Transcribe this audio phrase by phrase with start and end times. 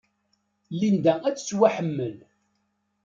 [0.79, 2.15] Linda ad tettwaḥemmel.